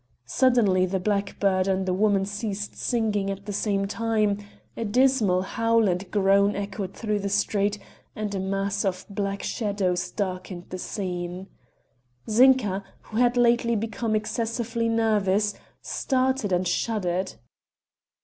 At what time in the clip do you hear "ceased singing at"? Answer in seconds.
2.25-3.45